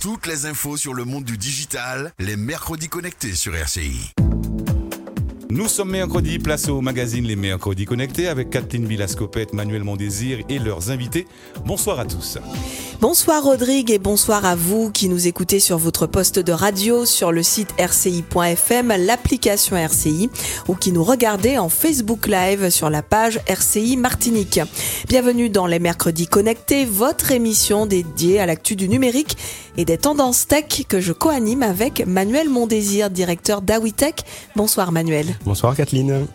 [0.00, 4.14] Toutes les infos sur le monde du digital, les mercredis connectés sur RCI.
[5.50, 10.60] Nous sommes mercredi, place au magazine Les Mercredis Connectés avec Kathleen Villascopette, Manuel Mondésir et
[10.60, 11.26] leurs invités.
[11.66, 12.38] Bonsoir à tous.
[13.00, 17.32] Bonsoir Rodrigue et bonsoir à vous qui nous écoutez sur votre poste de radio, sur
[17.32, 20.30] le site rci.fm, l'application RCI
[20.68, 24.60] ou qui nous regardez en Facebook Live sur la page RCI Martinique.
[25.08, 29.36] Bienvenue dans Les Mercredis Connectés, votre émission dédiée à l'actu du numérique
[29.76, 34.24] et des tendances tech que je co-anime avec Manuel Mondésir, directeur d'Awitech.
[34.54, 35.26] Bonsoir Manuel.
[35.44, 36.26] Bonsoir Kathleen.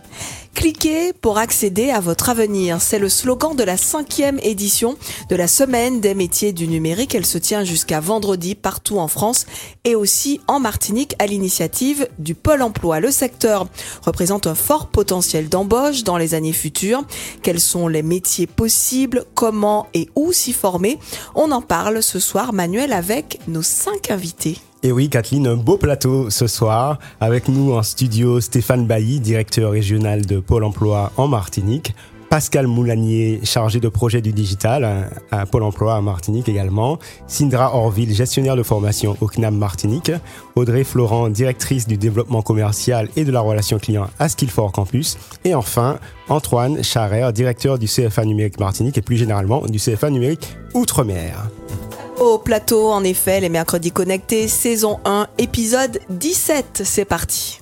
[0.56, 2.82] Cliquez pour accéder à votre avenir.
[2.82, 4.96] C'est le slogan de la cinquième édition
[5.30, 7.14] de la semaine des métiers du numérique.
[7.14, 9.46] Elle se tient jusqu'à vendredi partout en France
[9.84, 13.00] et aussi en Martinique à l'initiative du Pôle emploi.
[13.00, 13.68] Le secteur
[14.04, 17.04] représente un fort potentiel d'embauche dans les années futures.
[17.44, 20.98] Quels sont les métiers possibles, comment et où s'y former?
[21.36, 24.58] On en parle ce soir, Manuel, avec nos cinq invités.
[24.86, 27.00] Et oui, Kathleen, un beau plateau ce soir.
[27.20, 31.96] Avec nous en studio, Stéphane Bailly, directeur régional de Pôle emploi en Martinique.
[32.30, 37.00] Pascal Moulanier, chargé de projet du digital à Pôle emploi à Martinique également.
[37.26, 40.12] Sindra Orville, gestionnaire de formation au CNAM Martinique.
[40.56, 45.18] Audrey Florent, directrice du développement commercial et de la relation client à Skillfor Campus.
[45.46, 45.98] Et enfin,
[46.30, 51.50] Antoine Charrer, directeur du CFA numérique Martinique et plus généralement du CFA numérique Outre-mer.
[52.20, 56.82] Au plateau, en effet, les mercredis connectés, saison 1, épisode 17.
[56.86, 57.60] C'est parti.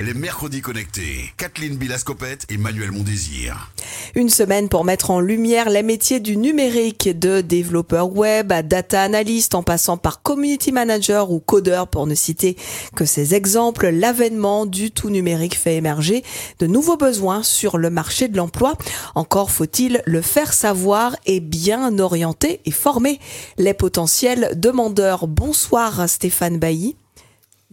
[0.00, 3.70] Les mercredis connectés, Kathleen Bilascopette et Manuel Mondésir.
[4.16, 9.00] Une semaine pour mettre en lumière les métiers du numérique, de développeur web à data
[9.02, 12.56] analyst en passant par community manager ou codeur pour ne citer
[12.96, 13.88] que ces exemples.
[13.88, 16.24] L'avènement du tout numérique fait émerger
[16.58, 18.74] de nouveaux besoins sur le marché de l'emploi.
[19.14, 23.20] Encore faut-il le faire savoir et bien orienter et former
[23.58, 25.28] les potentiels demandeurs.
[25.28, 26.96] Bonsoir Stéphane Bailly.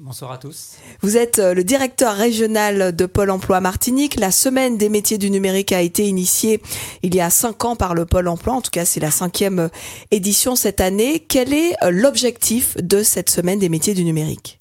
[0.04, 0.78] Bonsoir à tous.
[1.02, 4.20] Vous êtes euh, le directeur régional de Pôle emploi Martinique.
[4.20, 6.60] La semaine des métiers du numérique a été initiée
[7.04, 8.56] il y a cinq ans par le Pôle emploi.
[8.56, 9.70] En tout cas, c'est la cinquième euh,
[10.10, 11.20] édition cette année.
[11.20, 14.60] Quel est euh, l'objectif de cette semaine des métiers du numérique?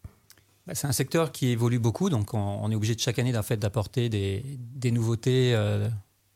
[0.66, 3.56] Bah, C'est un secteur qui évolue beaucoup, donc on est obligé de chaque année fait,
[3.56, 5.58] d'apporter des, nouveautés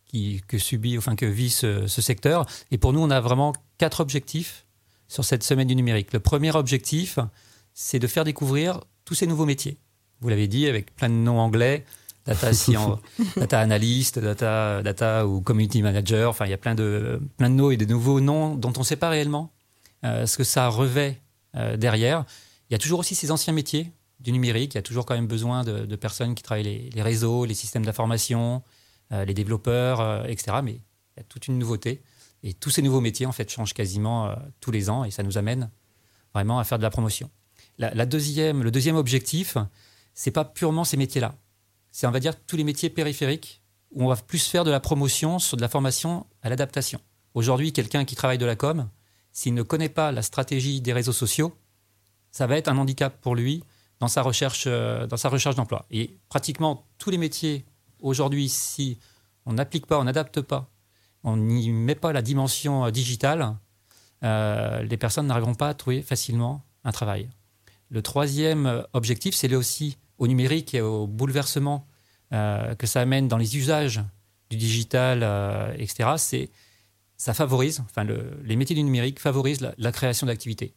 [0.06, 2.46] qui, que subit, enfin que vit ce, ce secteur.
[2.70, 4.64] Et pour nous, on a vraiment quatre objectifs
[5.08, 6.14] sur cette semaine du numérique.
[6.14, 7.18] Le premier objectif,
[7.74, 9.78] c'est de faire découvrir tous ces nouveaux métiers.
[10.20, 11.84] Vous l'avez dit, avec plein de noms anglais,
[12.26, 12.98] data, science,
[13.36, 16.30] data analyst, data, data ou community manager.
[16.30, 18.80] Enfin, il y a plein de, plein de noms et de nouveaux noms dont on
[18.80, 19.52] ne sait pas réellement
[20.04, 21.20] euh, ce que ça revêt
[21.56, 22.24] euh, derrière.
[22.70, 24.74] Il y a toujours aussi ces anciens métiers du numérique.
[24.74, 27.84] Il y a toujours quand même besoin de, personnes qui travaillent les, réseaux, les systèmes
[27.84, 28.62] d'information,
[29.12, 30.58] euh, les développeurs, etc.
[30.62, 32.02] Mais il y a toute une nouveauté.
[32.42, 35.38] Et tous ces nouveaux métiers, en fait, changent quasiment tous les ans et ça nous
[35.38, 35.70] amène
[36.34, 37.30] vraiment à faire de la promotion.
[37.78, 39.56] La, deuxième, le deuxième objectif,
[40.14, 41.34] c'est pas purement ces métiers-là.
[41.90, 44.80] C'est, on va dire, tous les métiers périphériques où on va plus faire de la
[44.80, 47.00] promotion sur de la formation à l'adaptation.
[47.34, 48.88] Aujourd'hui, quelqu'un qui travaille de la com,
[49.32, 51.56] s'il ne connaît pas la stratégie des réseaux sociaux,
[52.30, 53.64] ça va être un handicap pour lui
[54.00, 55.86] dans sa recherche, euh, dans sa recherche d'emploi.
[55.90, 57.64] Et pratiquement tous les métiers
[58.00, 58.98] aujourd'hui, si
[59.46, 60.70] on n'applique pas, on n'adapte pas,
[61.22, 63.56] on n'y met pas la dimension euh, digitale,
[64.22, 67.28] euh, les personnes n'arriveront pas à trouver facilement un travail.
[67.90, 71.86] Le troisième objectif, c'est aussi au numérique et au bouleversement
[72.32, 74.02] euh, que ça amène dans les usages
[74.50, 76.10] du digital, euh, etc.
[76.16, 76.50] C'est
[77.16, 78.04] ça favorise, enfin
[78.44, 80.74] les métiers du numérique favorisent la, création d'activités.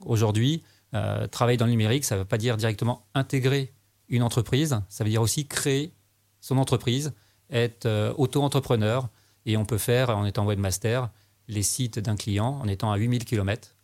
[0.00, 0.62] Aujourd'hui,
[0.94, 3.72] euh, travailler dans le numérique, ça ne veut pas dire directement intégrer
[4.08, 5.92] une entreprise, ça veut dire aussi créer
[6.40, 7.12] son entreprise,
[7.50, 9.08] être auto-entrepreneur,
[9.44, 11.10] et on peut faire, en étant webmaster,
[11.48, 13.76] les sites d'un client en étant à 8000 km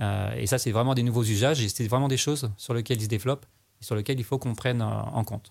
[0.00, 2.98] euh, et ça, c'est vraiment des nouveaux usages et c'est vraiment des choses sur lesquelles
[2.98, 3.46] ils se développent
[3.80, 5.50] et sur lesquelles il faut qu'on prenne en compte.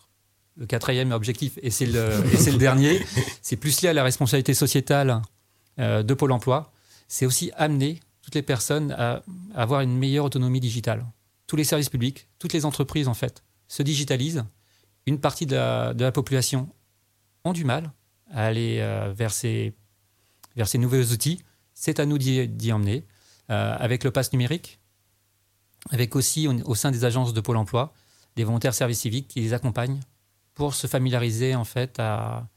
[0.57, 2.99] Le quatrième objectif, et c'est le, le dernier,
[3.41, 5.21] c'est plus lié à la responsabilité sociétale
[5.79, 6.73] euh, de Pôle emploi,
[7.07, 9.23] c'est aussi amener toutes les personnes à,
[9.55, 11.05] avoir une meilleure autonomie digitale.
[11.47, 14.43] Tous les services publics, toutes les entreprises, en fait, se digitalisent.
[15.05, 16.69] Une partie de la, population
[17.45, 17.91] ont du mal
[18.31, 19.73] à aller euh, vers, ces,
[20.55, 21.39] vers ces nouveaux outils.
[21.73, 23.05] C'est à nous d'y emmener.
[23.51, 24.79] Euh, avec le pass numérique,
[25.89, 27.93] avec aussi au, sein des agences de Pôle emploi
[28.35, 29.99] des volontaires services civiques qui les accompagnent
[30.53, 32.47] pour se familiariser en fait à,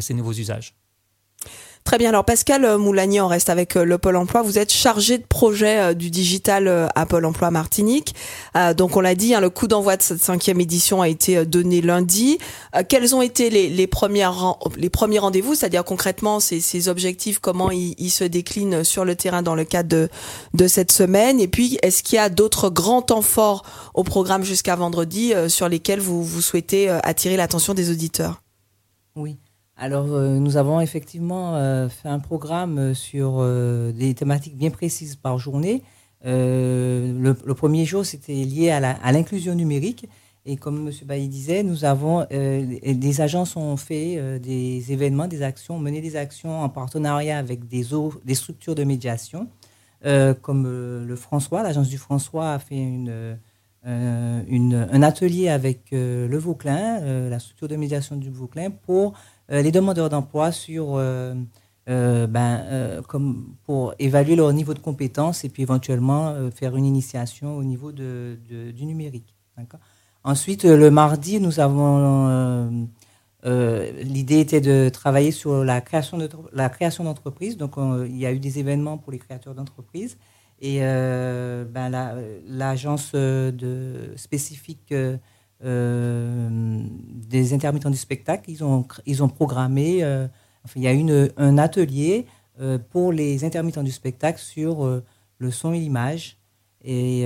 [0.00, 0.76] ces nouveaux usages.
[1.84, 2.08] Très bien.
[2.08, 4.40] Alors Pascal Moulanier, on reste avec le Pôle Emploi.
[4.40, 8.14] Vous êtes chargé de projet du digital à Pôle Emploi Martinique.
[8.74, 11.82] donc on l'a dit, hein, le coup d'envoi de cette cinquième édition a été donné
[11.82, 12.38] lundi.
[12.88, 18.82] quels ont été les, les, premiers rendez-vous, c'est-à-dire concrètement ces, objectifs, comment ils, se déclinent
[18.82, 20.08] sur le terrain dans le cadre de,
[20.54, 21.38] de cette semaine?
[21.38, 25.68] Et puis, est-ce qu'il y a d'autres grands temps forts au programme jusqu'à vendredi sur
[25.68, 28.40] lesquels vous, vous souhaitez attirer l'attention des auditeurs?
[29.16, 29.36] Oui.
[29.76, 33.44] Alors, euh, nous avons effectivement euh, fait un programme euh, sur
[33.92, 35.82] des thématiques bien précises par journée.
[36.24, 40.08] Le, premier jour, c'était lié à l'inclusion numérique.
[40.46, 40.92] Et comme M.
[41.04, 46.62] Bailly disait, nous avons, des agences ont fait des événements, des actions, mené des actions
[46.62, 47.86] en partenariat avec des,
[48.24, 49.48] des structures de médiation,
[50.40, 53.36] comme le François, l'agence du François a fait une,
[53.84, 59.14] un atelier avec le Vauclin, la structure de médiation du Vauclin, pour
[59.48, 61.34] les demandeurs d'emploi sur euh,
[61.88, 67.56] euh, ben, comme pour évaluer leur niveau de compétence et puis éventuellement faire une initiation
[67.56, 69.34] au niveau de, du numérique.
[70.24, 72.88] Ensuite, le mardi, nous avons
[73.44, 76.26] l'idée était de travailler sur la création de
[77.04, 77.56] d'entreprises.
[77.58, 80.16] Donc, il y a eu des événements pour les créateurs d'entreprises
[80.60, 81.90] et ben,
[82.46, 85.16] l'agence de spécifique euh,
[85.64, 88.50] des intermittents du spectacle.
[88.50, 90.26] Ils ont, ils ont programmé, euh,
[90.76, 92.26] il y a une, un atelier
[92.60, 95.02] euh, pour les intermittents du spectacle sur
[95.38, 96.38] le son et l'image.
[96.86, 97.24] Et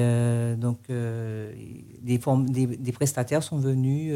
[0.57, 4.15] donc, des, des, des, prestataires sont venus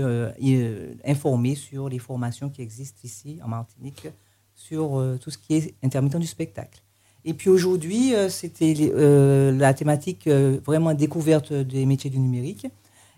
[1.05, 4.07] informer sur les formations qui existent ici en Martinique
[4.55, 6.81] sur tout ce qui est intermittent du spectacle.
[7.25, 12.69] Et puis aujourd'hui, c'était la thématique vraiment découverte des métiers du numérique.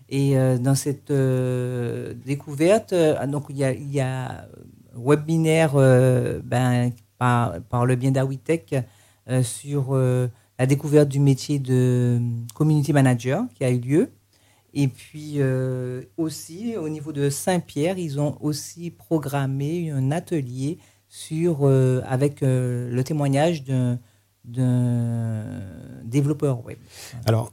[0.09, 4.45] Et euh, dans cette euh, découverte, euh, donc il y a, a
[4.95, 5.73] webinaire
[6.43, 8.75] ben, par, par, le bien d'Awitech
[9.41, 12.21] sur la découverte du métier de
[12.53, 14.11] community manager qui a eu lieu.
[14.73, 15.39] Et puis
[16.15, 20.77] aussi, au niveau de Saint-Pierre, ils ont aussi programmé un atelier
[21.09, 21.67] sur,
[22.07, 23.99] avec le témoignage d'un
[26.05, 26.77] développeur web.
[27.25, 27.51] Alors,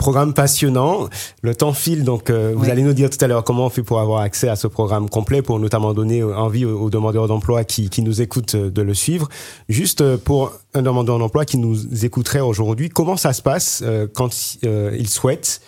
[0.00, 1.10] Programme passionnant.
[1.42, 3.82] Le temps file, donc euh, vous allez nous dire tout à l'heure comment on fait
[3.82, 7.90] pour avoir accès à ce programme complet, pour notamment donner envie aux, demandeurs d'emploi qui,
[7.90, 9.28] qui, nous écoutent de le suivre.
[9.68, 14.06] Juste euh, pour un demandeur d'emploi qui nous écouterait aujourd'hui, comment ça se passe euh,
[14.10, 14.30] quand
[14.62, 15.60] il souhaite,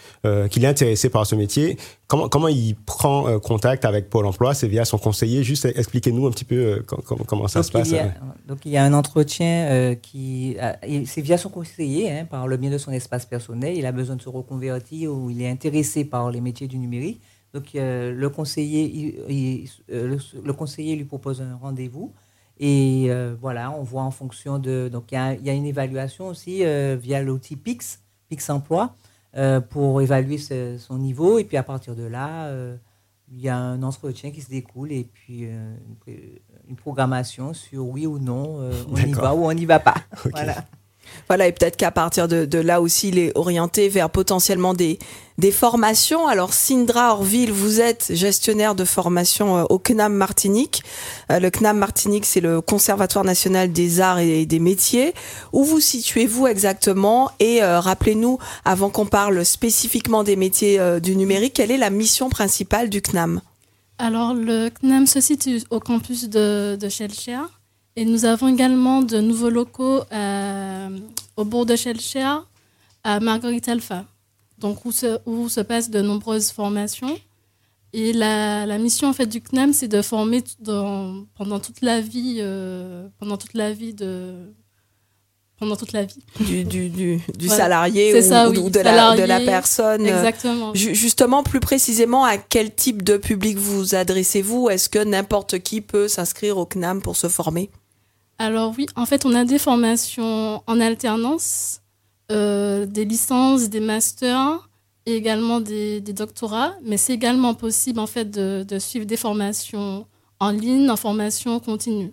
[0.50, 1.76] qu'il est intéressé par ce métier?
[2.12, 4.52] Comment, comment il prend contact avec Pôle Emploi?
[4.52, 5.42] C'est via son conseiller.
[5.42, 7.94] Juste expliquez-nous un petit peu comment, comment ça se passe.
[8.46, 10.58] donc il y a un entretien qui,
[11.06, 13.78] c'est via son conseiller, hein, par le bien de son espace personnel.
[13.78, 17.22] Il a besoin de se reconvertir ou il est intéressé par les métiers du numérique.
[17.52, 22.12] Donc euh, le, conseiller, euh, le, conseiller lui propose un rendez-vous.
[22.58, 24.88] Et euh, voilà, on voit en fonction de...
[24.90, 26.62] Donc il y, a, une évaluation aussi
[27.00, 28.94] via l'outil PIX, PIX Emploi,
[29.70, 31.38] pour évaluer son niveau.
[31.38, 32.52] Et puis à partir de là,
[33.30, 35.48] il y a un entretien qui se découle et puis
[36.06, 39.96] une, programmation sur oui ou non, on y va ou on n'y va pas.
[40.30, 40.64] Voilà.
[41.28, 44.98] Voilà, et peut-être qu'à partir de, là aussi, il est orienté vers potentiellement des,
[45.50, 46.28] formations.
[46.28, 50.84] Alors, Sindra Orville, vous êtes gestionnaire de formation euh, au CNAM Martinique.
[51.32, 55.14] Euh, le CNAM Martinique, c'est le Conservatoire national des arts et des métiers.
[55.52, 57.30] Où vous situez-vous exactement?
[57.40, 62.28] Et euh, rappelez-nous, avant qu'on parle spécifiquement des métiers du numérique, quelle est la mission
[62.28, 63.40] principale du CNAM?
[63.98, 66.88] Alors, le CNAM se situe au campus de, de
[67.96, 70.88] et nous avons également de nouveaux locaux euh,
[71.36, 72.44] au bord de Chelchia,
[73.04, 74.04] à Marguerite Alpha,
[74.58, 77.18] donc où se, où se passent de nombreuses formations.
[77.92, 82.00] Et la, la mission en fait du CNAM, c'est de former dans, pendant toute la
[82.00, 84.34] vie, euh, pendant toute la vie de
[85.58, 89.22] pendant toute la vie du, du, du, du salarié ou, ça, ou, de, la, de
[89.22, 90.04] la personne.
[90.04, 90.74] Exactement.
[90.74, 94.70] justement, plus précisément, à quel type de public vous adressez-vous?
[94.70, 97.70] Est-ce que n'importe qui peut s'inscrire au CNAM pour se former?
[98.38, 101.80] Alors oui, en fait, on a des formations en alternance,
[102.30, 104.68] euh, des licences, des masters
[105.06, 110.06] et également des, doctorats, mais c'est également possible en fait de, suivre des formations
[110.40, 112.12] en ligne, en formation continue.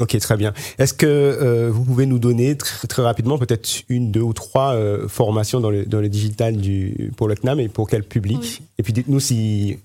[0.00, 0.52] Ok, très bien.
[0.78, 5.06] Est-ce que euh, vous pouvez nous donner très, rapidement peut-être une, deux ou trois euh,
[5.06, 8.82] formations dans le, dans le digital du, pour le CNAM et pour quel public Et
[8.82, 9.78] puis dites-nous si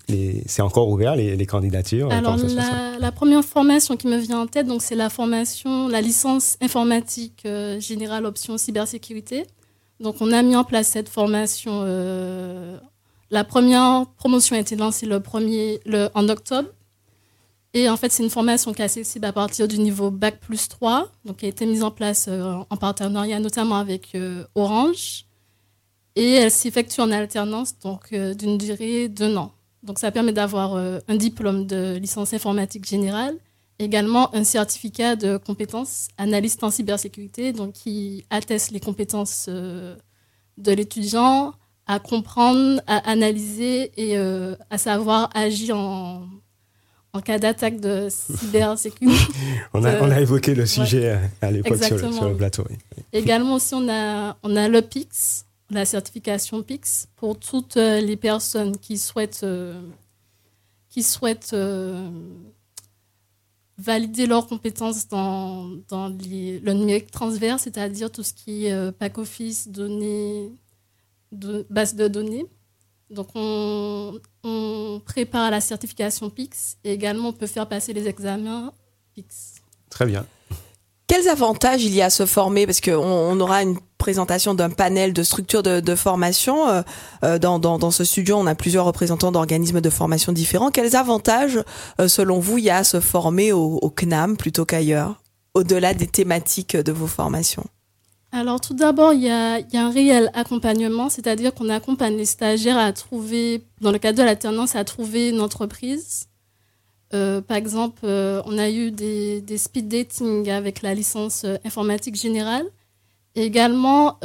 [0.47, 2.11] c'est encore ouvert les, les candidatures.
[2.11, 6.01] Alors la, la, première formation qui me vient en tête, donc c'est la formation, la
[6.01, 9.45] licence informatique euh, générale option cybersécurité.
[9.99, 11.83] Donc on a mis en place cette formation.
[13.29, 16.69] la première promotion a été lancée le premier, le, en octobre
[17.73, 20.69] Et en fait, c'est une formation qui est accessible à partir du niveau Bac plus
[20.69, 25.25] 3, donc qui a été mise en place euh, en partenariat notamment avec euh, Orange.
[26.15, 29.51] Et elle s'effectue en alternance, donc euh, d'une durée d'un an.
[29.83, 33.37] Donc ça permet d'avoir un diplôme de licence informatique générale,
[33.77, 41.53] également un certificat de compétences analyste en cybersécurité, donc qui atteste les compétences de l'étudiant
[41.87, 46.27] à comprendre, à analyser et à savoir agir en
[47.13, 49.33] en cas d'attaque de cybersécurité.
[49.73, 52.65] on, a, on a évoqué le sujet à l'époque sur, le plateau.
[53.11, 58.15] Également aussi, on a, on a le PIX, la certification PIX, pour toutes euh, les
[58.15, 59.81] personnes qui souhaitent, euh,
[60.89, 62.09] qui souhaitent euh,
[63.77, 69.67] valider leurs compétences dans, dans le numérique transverse, c'est-à-dire tout ce qui est pack office,
[69.69, 70.51] données,
[71.31, 72.45] de, base de données.
[73.09, 74.19] Donc, on,
[75.05, 78.71] prépare la certification PIX et également on peut faire passer les examens
[79.13, 79.27] PIX.
[79.89, 80.25] Très bien.
[81.07, 82.67] Quels avantages il y a à se former?
[82.67, 86.69] Parce qu'on on aura une présentation d'un panel de structures de, formation.
[86.69, 86.81] Euh,
[87.23, 90.69] euh, dans, dans, ce studio, on a plusieurs représentants d'organismes de formation différents.
[90.69, 91.59] Quels avantages,
[91.99, 95.21] euh, selon vous, il y a à se former au CNAM plutôt qu'ailleurs,
[95.55, 97.65] au-delà des thématiques de vos formations?
[98.31, 102.93] Alors tout d'abord, il y a, un réel accompagnement, c'est-à-dire qu'on accompagne les stagiaires à
[102.93, 106.27] trouver, dans le cadre de l'alternance, à trouver une entreprise.
[107.15, 112.15] Euh, par exemple, euh, on a eu des, speed dating avec la licence euh, informatique
[112.15, 112.67] générale.
[113.33, 114.19] Et également,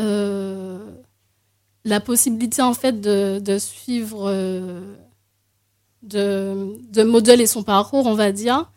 [1.84, 4.30] la possibilité en fait de, suivre,
[6.02, 8.70] de, de modeler son parcours, on va dire,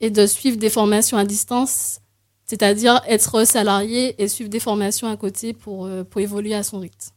[0.00, 2.01] et de suivre des formations à distance
[2.52, 6.80] c'est-à-dire être salarié et suivre des formations à côté pour, euh, pour évoluer à son
[6.80, 7.08] rythme.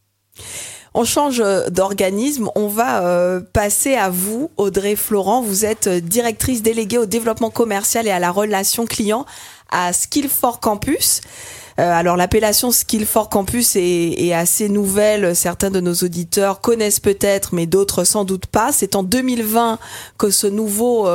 [0.94, 2.50] On change euh, d'organisme.
[2.56, 5.42] On va euh, passer à vous, Audrey Florent.
[5.42, 9.25] Vous êtes directrice déléguée au développement commercial et à la relation client
[9.70, 11.20] à Skill for Campus.
[11.75, 15.36] alors l'appellation Skill for Campus est, assez nouvelle.
[15.36, 18.72] Certains de nos auditeurs connaissent peut-être, mais d'autres sans doute pas.
[18.72, 19.80] C'est en 2020
[20.18, 21.10] que ce nouveau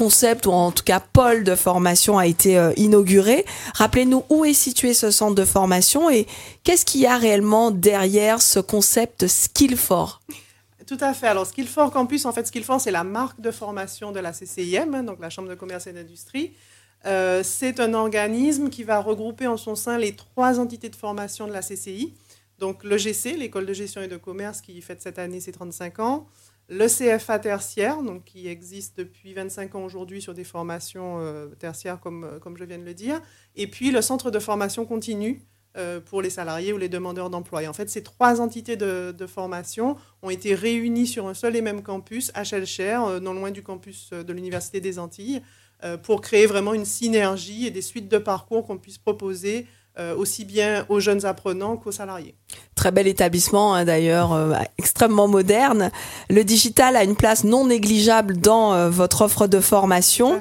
[0.00, 3.44] concept ou en tout cas pôle de formation a été euh, inauguré.
[3.74, 6.26] Rappelez-nous où est situé ce centre de formation et
[6.64, 10.22] qu'est-ce qu'il y a réellement derrière ce concept Skillfor
[10.86, 11.28] tout à fait.
[11.28, 15.20] Alors, Skillfor Campus, en fait, Skillfor, c'est la marque de formation de la CCIM, donc
[15.20, 16.52] la Chambre de commerce et d'industrie.
[17.06, 21.46] Euh, c'est un organisme qui va regrouper en son sein les trois entités de formation
[21.46, 22.12] de la CCI.
[22.58, 26.00] Donc, le GC, l'École de gestion et de commerce, qui fête cette année ses 35
[26.00, 26.26] ans
[26.70, 31.98] le CFA tertiaire, donc qui existe depuis 25 ans aujourd'hui sur des formations euh, tertiaires,
[31.98, 33.20] comme, euh, comme je viens de le dire,
[33.56, 35.42] et puis le centre de formation continue
[35.76, 37.66] euh, pour les salariés ou les demandeurs d'emploi.
[37.68, 41.82] en fait, ces trois entités de, formation ont été réunies sur un seul et même
[41.82, 45.42] campus, à Shellshare, non loin du campus de l'Université des Antilles,
[46.02, 49.66] pour créer vraiment une synergie et des suites de parcours qu'on puisse proposer
[49.98, 52.36] euh, aussi bien aux jeunes apprenants qu'aux salariés.
[52.76, 55.90] Très bel établissement hein, d'ailleurs, euh, extrêmement moderne.
[56.30, 60.40] Le digital a une place non négligeable dans euh, votre offre de formation.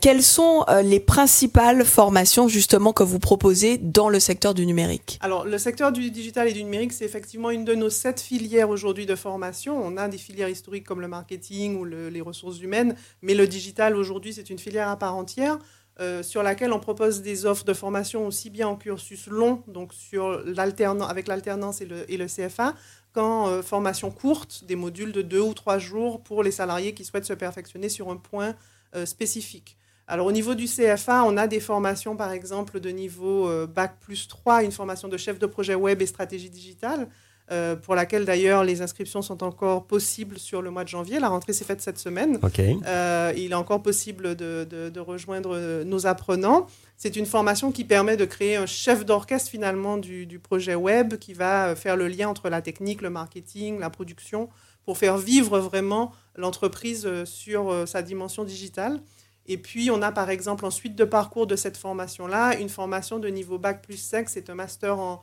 [0.00, 5.18] quelles sont les principales formations justement que vous proposez dans le secteur du numérique?
[5.20, 8.70] Alors le secteur du digital et du numérique, c'est effectivement une de nos sept filières
[8.70, 9.78] aujourd'hui de formation.
[9.80, 13.94] On a des filières historiques comme le marketing ou les ressources humaines, mais le digital
[13.96, 15.58] aujourd'hui, c'est une filière à part entière.
[16.00, 19.92] Euh, sur laquelle on propose des offres de formation aussi bien en cursus long, donc
[19.92, 22.76] sur avec l'alternance et le, CFA,
[23.12, 27.04] qu'en euh, formation courte, des modules de deux ou trois jours pour les salariés qui
[27.04, 28.54] souhaitent se perfectionner sur un point
[28.94, 29.76] euh, spécifique.
[30.06, 34.28] Alors au niveau du CFA, on a des formations par exemple de niveau Bac plus
[34.28, 37.08] 3, une formation de chef de projet web et stratégie digitale,
[37.50, 41.18] euh, pour laquelle d'ailleurs les inscriptions sont encore possibles sur le mois de janvier.
[41.18, 42.38] La rentrée s'est faite cette semaine.
[42.86, 46.66] Euh, il est encore possible de, rejoindre nos apprenants.
[46.96, 51.16] C'est une formation qui permet de créer un chef d'orchestre finalement du, du, projet web
[51.16, 54.48] qui va faire le lien entre la technique, le marketing, la production,
[54.84, 59.00] pour faire vivre vraiment l'entreprise euh, sur sa dimension digitale.
[59.46, 63.18] Et puis, on a par exemple en suite de parcours de cette formation-là, une formation
[63.18, 65.16] de niveau Bac plus 5, c'est un master en euh,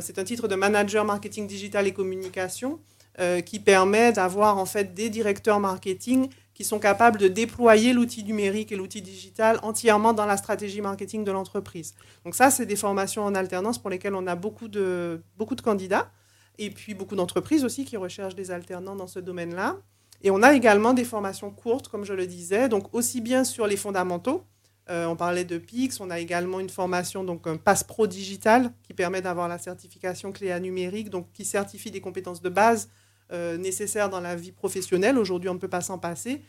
[0.00, 2.80] c'est un titre de manager marketing digital et communication
[3.20, 8.24] euh, qui permet d'avoir en fait des directeurs marketing qui sont capables de déployer l'outil
[8.24, 11.94] numérique et l'outil digital entièrement dans la stratégie marketing de l'entreprise.
[12.24, 15.60] Donc ça, c'est des formations en alternance pour lesquelles on a beaucoup de, beaucoup de
[15.60, 16.10] candidats
[16.58, 19.76] et puis beaucoup d'entreprises aussi qui recherchent des alternants dans ce domaine-là.
[20.22, 23.66] Et on a également des formations courtes, comme je le disais, donc aussi bien sur
[23.66, 24.44] les fondamentaux,
[24.90, 28.72] euh, on parlait de PIX, on a également une formation, donc un passe pro digital
[28.82, 32.88] qui permet d'avoir la certification clé à numérique, donc qui certifie des compétences de base
[33.32, 35.18] euh, nécessaires dans la vie professionnelle.
[35.18, 36.42] Aujourd'hui, on ne peut pas s'en passer.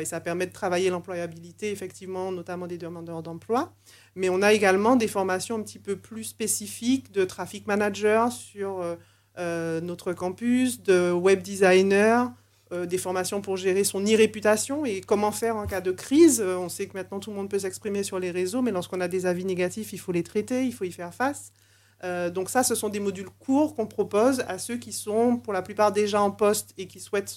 [0.00, 3.72] et ça permet de travailler l'employabilité, effectivement, notamment des demandeurs d'emploi.
[4.14, 8.96] Mais on a également des formations un petit peu plus spécifiques de traffic manager sur
[9.36, 12.30] notre campus, de web designer,
[12.72, 16.40] euh, des formations pour gérer son e-réputation et comment faire en cas de crise.
[16.40, 19.00] Euh, on sait que maintenant tout le monde peut s'exprimer sur les réseaux, mais lorsqu'on
[19.02, 21.52] a des avis négatifs, il faut les traiter, il faut y faire face.
[22.02, 25.52] Euh, donc ça, ce sont des modules courts qu'on propose à ceux qui sont pour
[25.52, 27.36] la plupart déjà en poste et qui souhaitent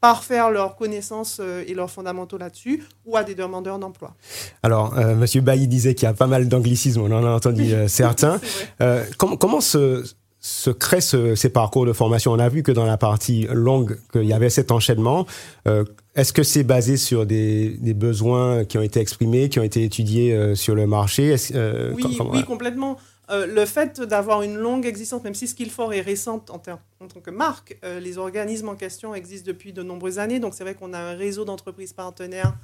[0.00, 4.16] parfaire leurs connaissances et leurs fondamentaux là-dessus, ou à des demandeurs d'emploi.
[4.64, 5.16] Alors, M.
[5.16, 8.40] Monsieur Bailly disait qu'il y a pas mal d'anglicismes, on en a entendu certains.
[9.16, 10.02] comment, comment se,
[10.40, 14.24] se créent ces parcours de formation On a vu que dans la partie longue, qu'il
[14.24, 15.26] y avait cet enchaînement.
[15.66, 19.84] Euh, est-ce que c'est basé sur des, besoins qui ont été exprimés, qui ont été
[19.84, 21.34] étudiés euh, sur le marché?
[21.54, 22.98] Euh, Oui, complètement.
[23.30, 26.62] le fait d'avoir une longue existence, même si Skillfor est récente en,
[27.00, 30.38] en tant que marque, les organismes en question existent depuis de nombreuses années.
[30.38, 32.54] Donc c'est vrai qu'on a un réseau d'entreprises partenaires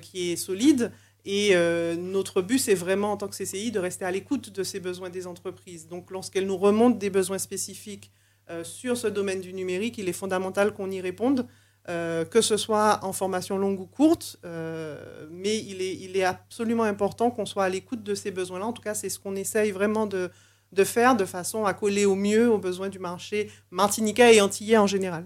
[0.00, 0.90] qui est solide.
[1.28, 4.62] Et euh, notre but, c'est vraiment, en tant que CCI, de rester à l'écoute de
[4.62, 5.88] ces besoins des entreprises.
[5.88, 8.12] Donc, lorsqu'elles nous remontent des besoins spécifiques
[8.48, 11.48] euh, sur ce domaine du numérique, il est fondamental qu'on y réponde,
[11.88, 14.38] euh, que ce soit en formation longue ou courte.
[14.44, 18.66] mais il est, il est absolument important qu'on soit à l'écoute de ces besoins-là.
[18.66, 20.30] En tout cas, c'est ce qu'on essaye vraiment de,
[20.70, 24.76] de faire de façon à coller au mieux aux besoins du marché martiniquais et antillais
[24.76, 25.24] en général.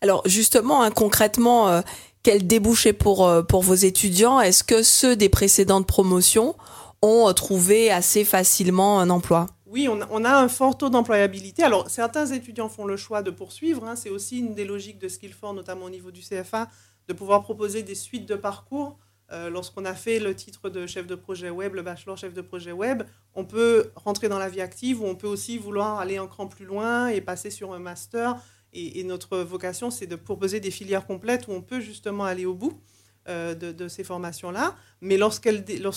[0.00, 1.82] Alors justement, hein, concrètement,
[2.24, 6.56] quel débouché pour, euh, pour vos étudiants Est-ce que ceux des précédentes promotions
[7.02, 9.46] ont euh, trouvé assez facilement un emploi?
[9.66, 11.62] Oui, on, a un fort taux d'employabilité.
[11.64, 13.84] Alors, certains étudiants font le choix de poursuivre.
[13.84, 13.96] Hein.
[13.96, 16.68] C'est aussi une des logiques de Skillfor, notamment au niveau du CFA,
[17.08, 18.96] de pouvoir proposer des suites de parcours.
[19.32, 22.40] Euh, lorsqu'on a fait le titre de chef de projet web, le bachelor chef de
[22.40, 23.02] projet web,
[23.34, 26.46] on peut rentrer dans la vie active ou on peut aussi vouloir aller un cran
[26.46, 28.36] plus loin et passer sur un master.
[28.74, 32.54] Et, notre vocation, c'est de proposer des filières complètes où on peut justement aller au
[32.54, 32.80] bout
[33.28, 34.74] euh, de, ces formations-là.
[35.00, 35.46] Mais lorsque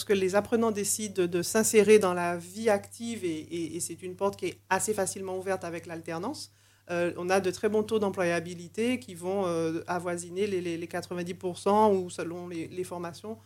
[0.10, 4.58] les apprenants décident de, s'insérer dans la vie active, et, c'est une porte qui est
[4.70, 6.52] assez facilement ouverte avec l'alternance,
[6.90, 12.10] euh, on a de très bons taux d'employabilité qui vont euh, avoisiner les, 90% ou
[12.10, 13.38] selon les, formations,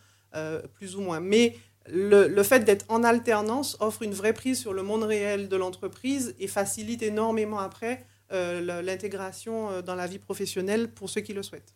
[0.73, 1.19] plus ou moins.
[1.19, 1.55] Mais
[1.87, 6.35] le, fait d'être en alternance offre une vraie prise sur le monde réel de l'entreprise
[6.39, 11.73] et facilite énormément après l'intégration euh, dans la vie professionnelle pour ceux qui le souhaitent.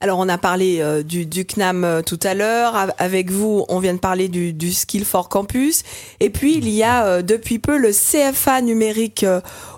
[0.00, 2.74] Alors on a parlé euh, du, du, CNAM tout à l'heure.
[2.98, 5.82] Avec vous, on vient de parler du, du Skill for Campus.
[6.20, 9.26] Et puis il y a depuis peu le CFA numérique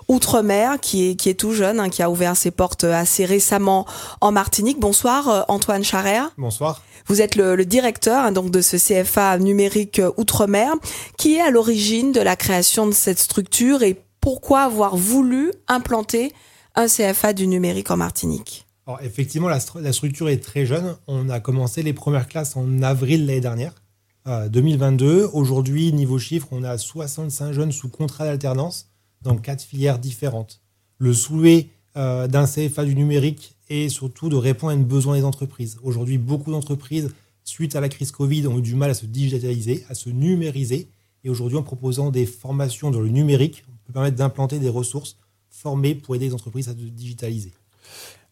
[0.07, 3.85] Outre-mer qui est, qui est tout jeune, hein, qui a ouvert ses portes assez récemment
[4.19, 4.79] en Martinique.
[4.79, 6.31] Bonsoir Antoine Charrère.
[6.37, 6.81] Bonsoir.
[7.07, 10.73] Vous êtes le, le directeur hein, donc de ce CFA numérique Outre-mer
[11.17, 16.31] qui est à l'origine de la création de cette structure et pourquoi avoir voulu implanter
[16.75, 18.65] un CFA du numérique en Martinique
[19.01, 20.97] Effectivement, la, structure est très jeune.
[21.07, 23.73] On a commencé les premières classes en avril l'année dernière,
[24.25, 25.05] 2022.
[25.05, 28.89] Euh, Aujourd'hui, niveau chiffre, on a 65 jeunes sous contrat d'alternance
[29.21, 30.61] dans quatre filières différentes.
[30.97, 35.23] Le souhait euh, d'un CFA du numérique est surtout de répondre à un besoin des
[35.23, 35.77] entreprises.
[35.83, 37.11] Aujourd'hui, beaucoup d'entreprises,
[37.43, 40.89] suite à la crise Covid, ont eu du mal à se digitaliser, à se numériser.
[41.23, 45.17] Et aujourd'hui, en proposant des formations dans le numérique, permettre d'implanter des ressources
[45.49, 47.51] formées pour aider les entreprises à se digitaliser.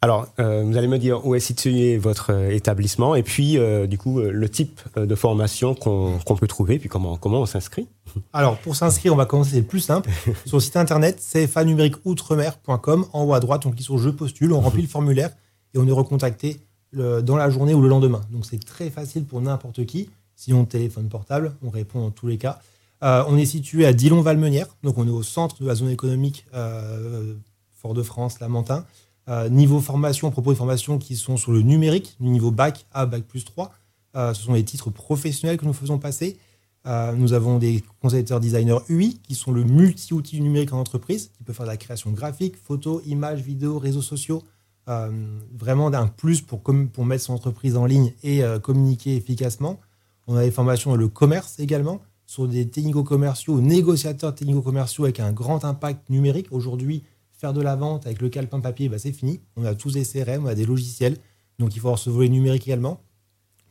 [0.02, 3.86] Alors, euh, vous allez me dire où est situé votre euh, établissement et puis, euh,
[3.86, 7.90] du coup, le type de formation qu'on peut trouver, puis comment, comment on s'inscrit
[8.34, 10.10] Alors, pour s'inscrire, on va commencer, c'est le plus simple.
[10.46, 14.62] sur le site internet cfanumériqueoutremer.com, en haut à droite, on clique sur Je postule, on
[14.62, 15.32] remplit le formulaire
[15.74, 16.62] et on est recontacté
[16.94, 18.22] dans la journée ou le lendemain.
[18.32, 20.10] Donc, c'est très facile pour n'importe qui.
[20.36, 22.62] Si on téléphone portable, on répond dans tous les cas.
[23.04, 26.46] Euh, on est situé à Dillon-Valmenière, donc on est au centre de la zone économique
[26.54, 27.36] euh,
[27.72, 28.86] Fort-de-France, Lamentin.
[29.30, 32.86] Euh, niveau formation, on propose des formations qui sont sur le numérique, du niveau bac
[32.92, 33.72] à bac plus 3.
[34.16, 36.38] ce sont des titres professionnels que nous faisons passer.
[36.86, 41.56] nous avons des concepteurs designers UI qui sont le multi-outil numérique en entreprise, qui peuvent
[41.56, 44.44] faire de la création graphique, photos, images, vidéos, réseaux sociaux.
[44.88, 49.80] vraiment d'un plus pour, pour mettre son entreprise en ligne et communiquer efficacement.
[50.28, 55.32] On a des formations dans le commerce également sur des technico-commerciaux, négociateurs technico-commerciaux avec un
[55.32, 56.46] grand impact numérique.
[56.52, 59.40] Aujourd'hui, faire de la vente avec le calepin papier, bah, c'est fini.
[59.56, 61.18] On a tous des CRM, on a des logiciels.
[61.58, 63.02] Donc il faut avoir ce volet numérique également.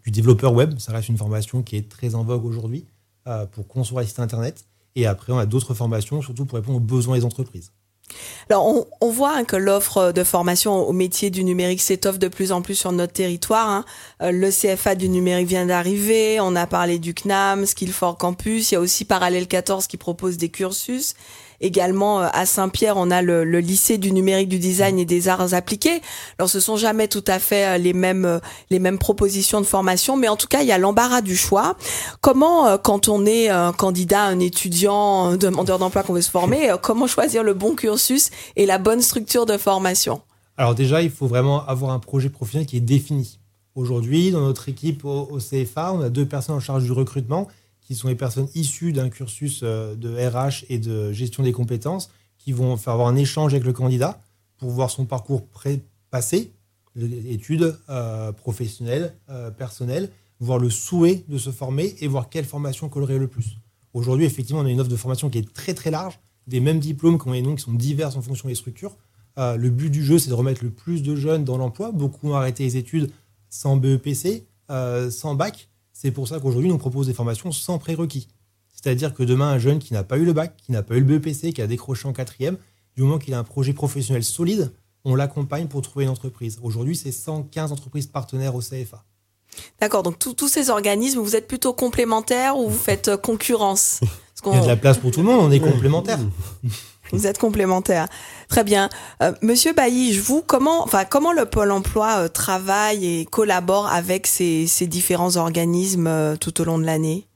[0.03, 2.85] Du développeur web, ça reste une formation qui est très en vogue aujourd'hui
[3.29, 4.67] euh, pour construire un site internet.
[4.97, 7.71] Et après, on a d'autres formations, surtout pour répondre aux besoins des entreprises.
[8.51, 12.53] Alors, on, voit hein, que l'offre de formation au métier du numérique s'étoffe de plus
[12.53, 13.69] en plus sur notre territoire.
[13.69, 13.85] Hein.
[14.23, 16.41] Euh, le CFA du numérique vient d'arriver.
[16.41, 18.71] On a parlé du CNAM, Skill for Campus.
[18.71, 21.15] Il y a aussi Parallèle 14 qui propose des cursus.
[21.61, 26.01] Également à Saint-Pierre, on a le, lycée du numérique, du design et des arts appliqués.
[26.39, 28.41] Alors ce sont jamais tout à fait les mêmes
[28.71, 31.77] les mêmes propositions de formation, mais en tout cas il y a l'embarras du choix.
[32.21, 36.75] Comment, quand on est un candidat, un étudiant, un demandeur d'emploi qu'on veut se former,
[36.83, 40.23] comment choisir le bon cursus et la bonne structure de formation?
[40.59, 43.39] Alors déjà, il faut vraiment avoir un projet professionnel qui est défini.
[43.77, 47.47] Aujourd'hui, dans notre équipe au, CFA, on a deux personnes en charge du recrutement
[47.89, 52.11] qui sont les personnes issues d'un cursus euh, de RH et de gestion des compétences
[52.37, 54.21] qui vont faire avoir un échange avec le candidat
[54.59, 55.47] pour voir son parcours
[56.11, 56.53] passé,
[56.97, 62.91] études euh, professionnelles, euh, personnelles, voir le souhait de se former et voir quelle formation
[62.91, 63.57] collerait le plus.
[63.95, 66.81] Aujourd'hui, effectivement, on a une offre de formation qui est très très large, des mêmes
[66.81, 68.97] diplômes qui sont divers en fonction des structures.
[69.37, 71.91] le but du jeu, c'est de remettre le plus de jeunes dans l'emploi.
[71.91, 73.11] Beaucoup ont arrêté les études
[73.51, 75.69] sans BEPC, euh, sans bac.
[76.01, 78.29] C'est pour ça qu'aujourd'hui, on propose des formations sans prérequis.
[78.73, 81.01] C'est-à-dire que demain, un jeune qui n'a pas eu le bac, qui n'a pas eu
[81.01, 82.57] le BEPC, qui a décroché en quatrième,
[82.95, 84.71] du moment qu'il a un projet professionnel solide,
[85.05, 86.61] on l'accompagne pour trouver une entreprise.
[86.63, 89.03] Aujourd'hui, c'est 115 entreprises partenaires au CFA.
[89.81, 93.99] D'accord, donc tous ces organismes, vous êtes plutôt complémentaires ou vous faites euh, concurrence?
[94.47, 96.21] Il y a de la place pour tout le monde, on est complémentaires.
[97.13, 98.09] Vous êtes complémentaires.
[98.49, 98.89] Très bien.
[99.23, 104.27] Euh, Monsieur Bailly, vous, comment, enfin, comment le Pôle emploi euh, travaille et collabore avec
[104.27, 107.27] ces, différents organismes euh, tout au long de l'année?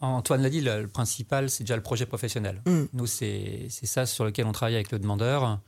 [0.00, 2.60] Antoine l'a dit, le, principal, c'est déjà le projet professionnel.
[2.66, 2.82] Mm.
[2.92, 5.60] Nous, c'est ça sur lequel on travaille avec le demandeur.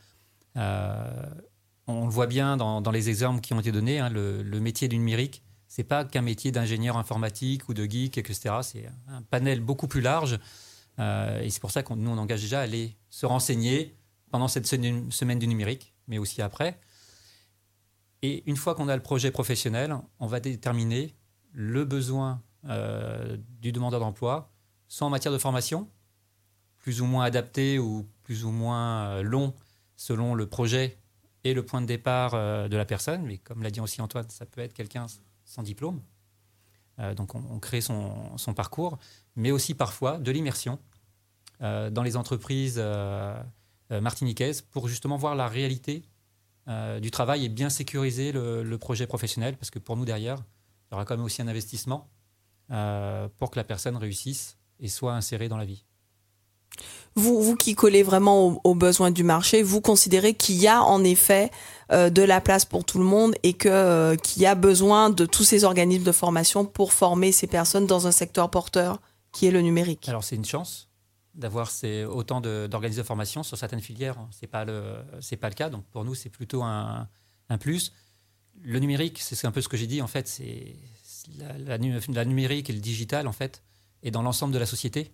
[0.57, 4.01] on le voit bien dans, les exemples qui ont été donnés.
[4.01, 8.19] Hein, le, le, métier du numérique, c'est pas qu'un métier d'ingénieur informatique ou de geek,
[8.19, 8.57] etc.
[8.63, 10.41] C'est un panel beaucoup plus large.
[10.99, 13.97] Euh, et c'est pour ça qu'on nous on engage déjà à aller se renseigner
[14.31, 16.79] pendant cette semaine du numérique, mais aussi après.
[18.23, 21.15] Et une fois qu'on a le projet professionnel, on va déterminer
[21.53, 24.53] le besoin euh, du demandeur d'emploi,
[24.89, 25.89] soit en matière de formation,
[26.79, 29.55] plus ou moins adapté ou plus ou moins euh, long
[29.97, 30.99] selon le projet
[31.45, 33.23] et le point de départ de la personne.
[33.23, 35.07] Mais comme l'a dit aussi Antoine, ça peut être quelqu'un
[35.45, 36.01] sans diplôme.
[37.17, 38.99] Donc on, crée son, parcours
[39.37, 40.79] mais aussi parfois de l'immersion
[41.63, 43.41] euh, dans les entreprises euh,
[43.93, 46.05] euh, martiniquaises pour justement voir la réalité
[47.03, 50.95] du travail et bien sécuriser le, projet professionnel, parce que pour nous derrière, il y
[50.95, 52.09] aura quand même aussi un investissement
[52.69, 55.85] pour que la personne réussisse et soit insérée dans la vie.
[57.17, 61.05] Vous, vous qui collez vraiment aux, besoins du marché, vous considérez qu'il y a en
[61.05, 61.51] effet
[61.91, 65.45] de la place pour tout le monde et que qu'il y a besoin de tous
[65.45, 69.01] ces organismes de formation pour former ces personnes dans un secteur porteur
[69.31, 70.09] qui est le numérique.
[70.09, 70.89] Alors c'est une chance
[71.35, 71.71] d'avoir
[72.11, 74.17] autant d'organismes de, formation sur certaines filières.
[74.31, 75.05] Ce n'est pas, le,
[75.41, 75.69] pas le cas.
[75.69, 77.09] Donc pour nous, c'est plutôt un,
[77.49, 77.93] un, plus.
[78.63, 80.77] Le numérique, c'est un peu ce que j'ai dit, en fait, c'est
[81.39, 83.63] la, la, numérique et le digital, en fait,
[84.03, 85.13] et dans l'ensemble de la société,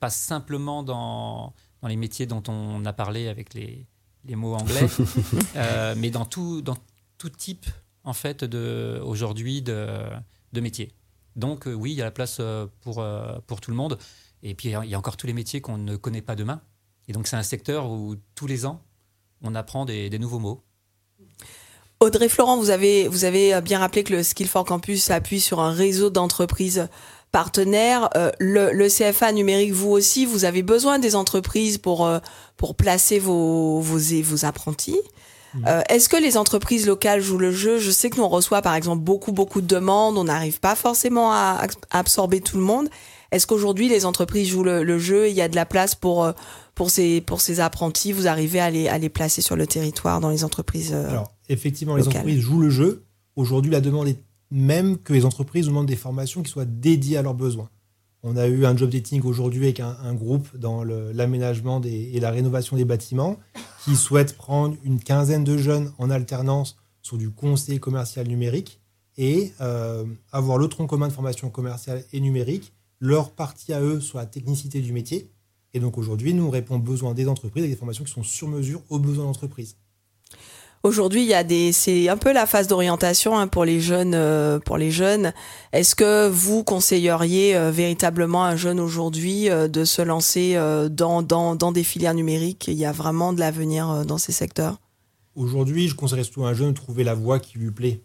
[0.00, 3.86] pas simplement dans, dans les métiers dont on a parlé avec les,
[4.24, 4.86] les mots anglais,
[5.56, 6.76] euh, mais dans tout, dans
[7.18, 7.66] tout type,
[8.04, 9.88] en fait, de, aujourd'hui de,
[10.52, 10.92] de métiers.
[11.34, 13.04] Donc euh, oui, il y a la place euh, pour,
[13.46, 13.98] pour tout le monde.
[14.42, 16.60] Et puis il y a encore tous les métiers qu'on ne connaît pas demain.
[17.08, 18.82] Et donc c'est un secteur où tous les ans,
[19.42, 20.62] on apprend des, nouveaux mots.
[22.00, 25.60] Audrey Florent, vous avez, vous avez bien rappelé que le Skill for Campus appuie sur
[25.60, 26.88] un réseau d'entreprises
[27.36, 28.08] partenaires.
[28.40, 32.08] le, CFA numérique, vous aussi, vous avez besoin des entreprises pour,
[32.56, 35.00] pour placer vos, vos, vos apprentis.
[35.66, 37.78] Euh, est-ce que les entreprises locales jouent le jeu?
[37.78, 40.74] Je sais que nous on reçoit par exemple beaucoup beaucoup de demandes, on n'arrive pas
[40.74, 42.88] forcément à, absorber tout le monde.
[43.32, 45.28] Est-ce qu'aujourd'hui les entreprises jouent le, jeu?
[45.28, 46.32] Il y a de la place pour euh,
[46.74, 50.20] pour ces pour ces apprentis Vous arrivez à les à les placer sur le territoire
[50.20, 53.04] dans les entreprises euh, Alors effectivement, les entreprises jouent le jeu.
[53.36, 54.18] Aujourd'hui, la demande est
[54.50, 57.70] même que les entreprises demandent des formations qui soient dédiées à leurs besoins.
[58.22, 62.76] On a eu un job dating aujourd'hui avec un, groupe dans l'aménagement et la rénovation
[62.76, 63.38] des bâtiments
[63.84, 68.80] qui souhaitent prendre une quinzaine de jeunes en alternance sur du conseil commercial numérique
[69.16, 74.00] et euh, avoir le tronc commun de formation commerciale et numérique, leur partie à eux
[74.00, 75.30] sur la technicité du métier.
[75.72, 78.48] Et donc aujourd'hui, nous répondons aux besoins des entreprises avec des formations qui sont sur
[78.48, 79.76] mesure aux besoins d'entreprise.
[80.86, 84.14] Aujourd'hui, il y a des, c'est un peu la phase d'orientation hein, pour les jeunes.
[84.14, 85.32] Euh, pour les jeunes,
[85.72, 90.54] est-ce que vous conseilleriez euh, véritablement à un jeune aujourd'hui euh, de se lancer
[90.88, 92.68] dans, dans, dans, des filières numériques?
[92.68, 94.78] Il y a vraiment de l'avenir dans ces secteurs?
[95.34, 98.02] Aujourd'hui, je conseillerais surtout à un jeune de trouver la voie qui lui plaît.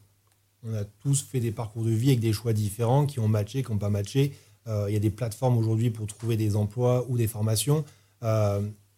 [0.68, 3.62] On a tous fait des parcours de vie avec des choix différents, qui ont matché,
[3.62, 4.34] qui n'ont pas matché.
[4.66, 7.86] il y a des plateformes aujourd'hui pour trouver des emplois ou des formations.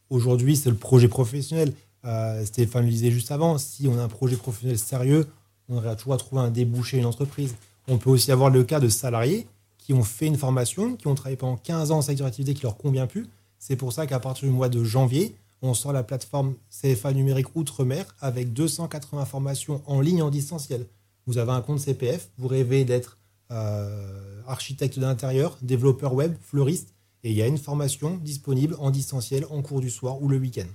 [0.10, 1.74] aujourd'hui, c'est le projet professionnel
[2.06, 5.28] euh, Stéphane le disait juste avant, si on a un projet professionnel sérieux,
[5.70, 7.56] on aurait toujours à trouver un débouché, une entreprise.
[7.88, 11.16] On peut aussi avoir le cas de salariés qui ont fait une formation, qui ont
[11.16, 13.28] travaillé pendant 15 ans en secteur d'activité qui leur convient plus.
[13.60, 17.56] C'est pour ça qu'à partir du mois de janvier, on sort la plateforme CFA numérique
[17.56, 20.86] Outre-mer avec 280 formations en ligne en distanciel.
[21.26, 23.18] Vous avez un compte CPF, vous rêvez d'être
[23.52, 29.46] euh, architecte d'intérieur, développeur web, fleuriste, et il y a une formation disponible en distanciel
[29.50, 30.68] en cours du soir ou le week-end.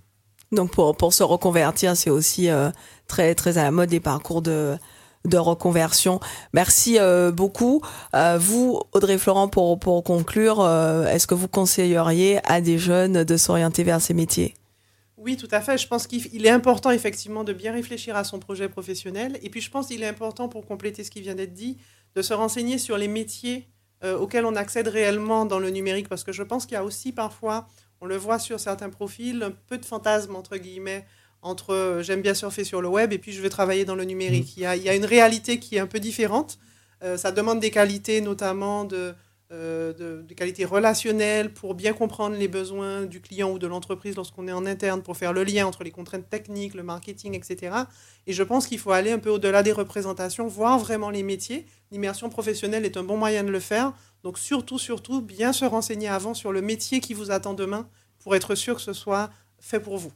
[0.52, 2.70] Donc pour, se reconvertir, c'est aussi euh,
[3.06, 4.76] très, très à la mode des parcours de,
[5.26, 6.20] de reconversion.
[6.54, 7.82] Merci euh, beaucoup.
[8.14, 10.66] Euh, vous, Audrey Florent, pour, pour conclure,
[11.08, 14.54] est-ce que vous conseilleriez à des jeunes de s'orienter vers ces métiers?
[15.18, 15.76] Oui, tout à fait.
[15.76, 19.38] Je pense qu'il est important effectivement de bien réfléchir à son projet professionnel.
[19.42, 21.76] Et puis je pense qu'il est important, pour compléter ce qui vient d'être dit,
[22.14, 23.68] de se renseigner sur les métiers
[24.04, 26.08] auxquels on accède réellement dans le numérique.
[26.08, 27.66] Parce que je pense qu'il y a aussi parfois
[28.00, 31.04] on le voit sur certains profils, un peu de fantasme, entre guillemets,
[31.42, 34.04] entre euh, j'aime bien surfer sur le web et puis je veux travailler dans le
[34.04, 34.56] numérique.
[34.56, 34.60] Mm.
[34.76, 36.58] Il, y a, une réalité qui est un peu différente.
[37.02, 39.14] Euh, ça demande des qualités, notamment de,
[39.50, 44.46] euh, de, qualités relationnelles pour bien comprendre les besoins du client ou de l'entreprise lorsqu'on
[44.46, 47.74] est en interne, pour faire le lien entre les contraintes techniques, le marketing, etc.
[48.26, 51.64] Et je pense qu'il faut aller un peu au-delà des représentations, voir vraiment les métiers.
[51.90, 53.94] L'immersion professionnelle est un bon moyen de le faire.
[54.24, 58.34] Donc surtout, surtout, bien se renseigner avant sur le métier qui vous attend demain pour
[58.34, 60.12] être sûr que ce soit fait pour vous.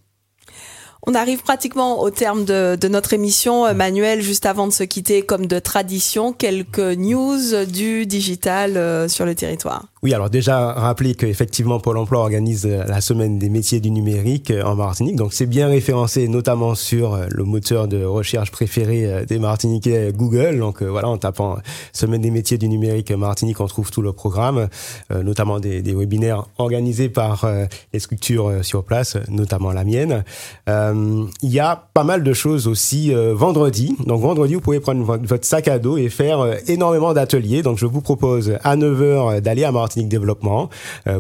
[1.05, 3.67] On arrive pratiquement au terme de, notre émission.
[3.67, 9.09] Euh, Manuel, juste avant de se quitter, comme de tradition, quelques news du digital euh,
[9.09, 9.92] sur le territoire.
[10.03, 14.53] Oui, alors déjà rappeler qu'effectivement Pôle Emploi organise euh, la semaine des métiers du numérique
[14.65, 15.15] en Martinique.
[15.15, 20.59] Donc c'est bien référencé notamment sur le moteur de recherche préféré des Martiniquais, Google.
[20.59, 21.59] Donc voilà, en tapant
[21.93, 24.69] semaine des métiers du numérique Martinique, on trouve tout le programme,
[25.11, 27.47] notamment des, webinaires organisés par
[27.93, 30.25] les structures sur place, notamment la mienne.
[30.69, 33.97] Euh, il y a pas mal de choses aussi euh, vendredi.
[34.07, 37.63] Donc vendredi, vous pouvez prendre votre sac à dos et faire euh, énormément d'ateliers.
[37.63, 40.69] Donc je vous propose à 9h d'aller à Martinique Développement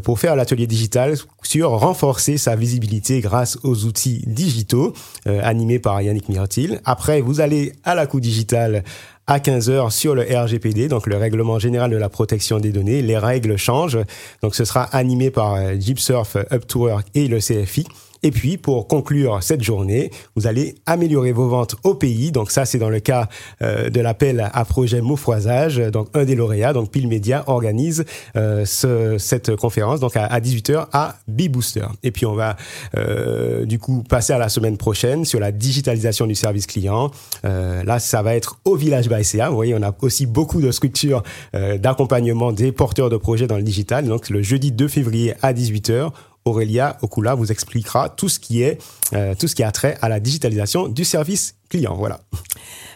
[0.02, 4.92] pour faire l'atelier digital sur renforcer sa visibilité grâce aux outils digitaux
[5.26, 6.80] animés par Yannick Myrtil.
[6.84, 8.84] Après, vous allez à la coup digital
[9.26, 13.02] à 15h sur le RGPD, donc le règlement général de la protection des données.
[13.02, 13.98] Les règles changent.
[14.42, 17.86] Donc ce sera animé par Jeepsurf, Up2Work et le CFI.
[18.22, 22.30] Et puis, pour conclure cette journée, vous allez améliorer vos ventes au pays.
[22.30, 23.28] Donc ça, c'est dans le cas
[23.62, 25.78] euh, de l'appel à projet Moufroisage.
[25.78, 28.04] Donc un des lauréats, donc Pile Média, organise
[28.36, 31.86] euh, ce, cette conférence donc à, 18h à B-Booster.
[32.02, 32.56] Et puis on va
[32.96, 37.10] euh, du coup passer à la semaine prochaine sur la digitalisation du service client.
[37.42, 39.48] là, ça va être au village BACA.
[39.48, 43.62] Vous voyez, on a aussi beaucoup de structures d'accompagnement des porteurs de projets dans le
[43.62, 44.06] digital.
[44.06, 46.10] Donc le jeudi 2 février à 18h
[46.44, 50.08] Aurélia Okula vous expliquera tout ce qui est, euh, tout ce qui a trait à
[50.08, 51.94] la digitalisation du service client.
[51.94, 52.20] Voilà.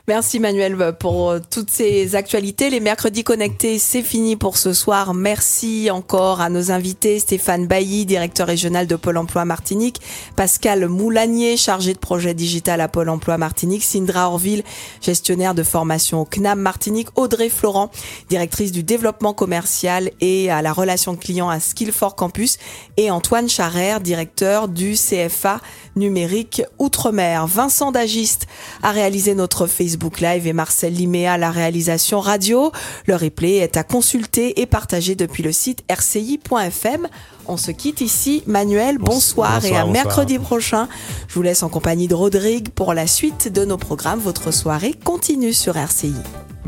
[0.08, 2.70] Merci Manuel pour euh, toutes ces actualités.
[2.70, 5.14] Les mercredis connectés, c'est fini pour ce soir.
[5.14, 10.00] Merci encore à nos invités Stéphane Bailly, directeur régional de Pôle Emploi Martinique,
[10.36, 14.62] Pascal Moulanier, chargé de projet digital à Pôle Emploi Martinique, Sindra Orville,
[15.02, 17.90] gestionnaire de formation au CNAM Martinique, Audrey Florent,
[18.28, 22.58] directrice du développement commercial et à la relation client à Skill for Campus
[22.96, 25.60] et Antoine Charrère, directeur du CFA
[25.96, 27.48] numérique Outre-mer.
[27.48, 28.46] Vincent Dagiste
[28.84, 32.72] a réalisé notre Facebook Live et Marcel Liméa la réalisation radio.
[33.06, 37.08] Le replay est à consulter et partager depuis le site rci.fm.
[37.48, 38.42] On se quitte ici.
[38.46, 40.88] Manuel, bonsoir, et à mercredi prochain.
[41.28, 44.20] Je vous laisse en compagnie de Rodrigue pour la suite de nos programmes.
[44.20, 46.14] Votre soirée continue sur RCI.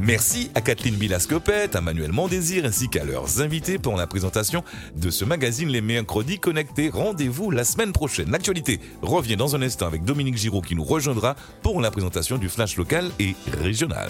[0.01, 4.63] Merci à Kathleen Bilascopette, à Manuel Mondésir ainsi qu'à leurs invités pour la présentation
[4.95, 6.89] de ce magazine Les Mercredis Connectés.
[6.93, 8.31] Rendez-vous la semaine prochaine.
[8.31, 12.49] L'actualité revient dans un instant avec Dominique Giraud qui nous rejoindra pour la présentation du
[12.49, 14.07] flash local et régional.